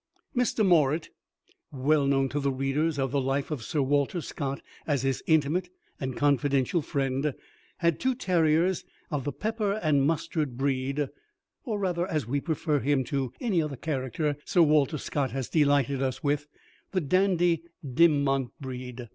[0.35, 0.65] Mr.
[0.65, 1.09] Morritt,
[1.71, 5.69] well known to the readers of the Life of Sir Walter Scott, as his intimate
[5.99, 7.35] and confidential friend,
[7.77, 11.07] had two terriers of the pepper and mustard breed,
[11.65, 16.01] or rather, as we prefer him to any other character Sir Walter Scott has delighted
[16.01, 16.47] us with,
[16.93, 19.07] the Dandy Dinmont breed.